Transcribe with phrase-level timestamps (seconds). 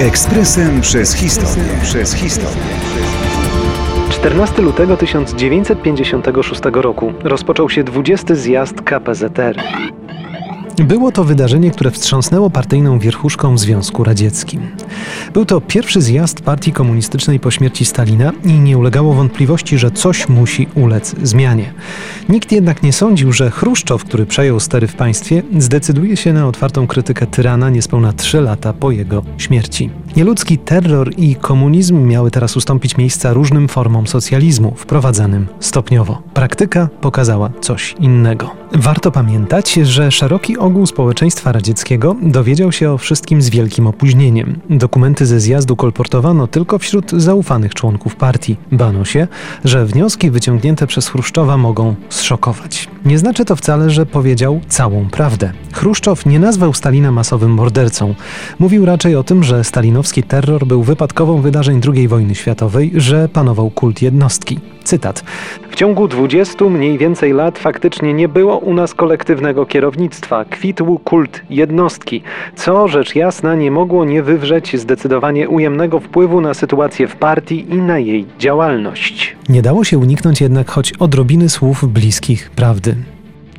[0.00, 1.64] Ekspresem przez historię.
[1.82, 2.62] Przez historię.
[4.10, 8.34] 14 lutego 1956 roku rozpoczął się 20.
[8.34, 9.56] zjazd KPZR.
[10.78, 14.60] Było to wydarzenie, które wstrząsnęło partyjną wierchuszką w Związku Radzieckim.
[15.34, 20.28] Był to pierwszy zjazd partii komunistycznej po śmierci Stalina i nie ulegało wątpliwości, że coś
[20.28, 21.72] musi ulec zmianie.
[22.28, 26.86] Nikt jednak nie sądził, że Chruszczow, który przejął stery w państwie, zdecyduje się na otwartą
[26.86, 29.90] krytykę tyrana niespełna trzy lata po jego śmierci.
[30.16, 36.22] Nieludzki terror i komunizm miały teraz ustąpić miejsca różnym formom socjalizmu, wprowadzanym stopniowo.
[36.34, 38.50] Praktyka pokazała coś innego.
[38.74, 44.60] Warto pamiętać, że szeroki ogół społeczeństwa radzieckiego dowiedział się o wszystkim z wielkim opóźnieniem.
[44.70, 48.56] Dokumenty ze zjazdu kolportowano tylko wśród zaufanych członków partii.
[48.72, 49.28] Bano się,
[49.64, 52.88] że wnioski wyciągnięte przez Chruszczowa mogą zszokować.
[53.04, 55.52] Nie znaczy to wcale, że powiedział całą prawdę.
[55.72, 58.14] Chruszczow nie nazwał Stalina masowym mordercą.
[58.58, 63.70] Mówił raczej o tym, że stalinowski terror był wypadkową wydarzeń II wojny światowej, że panował
[63.70, 64.58] kult jednostki.
[64.84, 65.24] Cytat.
[65.70, 70.44] W ciągu 20 mniej więcej lat faktycznie nie było u nas kolektywnego kierownictwa.
[70.44, 72.22] Kwitł kult jednostki,
[72.56, 77.76] co rzecz jasna nie mogło nie wywrzeć zdecydowanie ujemnego wpływu na sytuację w partii i
[77.76, 79.36] na jej działalność.
[79.48, 82.96] Nie dało się uniknąć jednak choć odrobiny słów bliskich prawdy.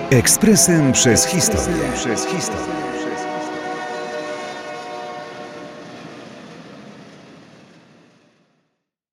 [0.09, 1.83] Ekspresem przez historię.
[1.95, 2.86] Przez historię.